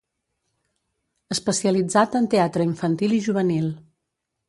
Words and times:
Especialitzat 1.37 2.19
en 2.23 2.31
teatre 2.35 2.69
infantil 2.71 3.17
i 3.21 3.25
juvenil. 3.31 3.73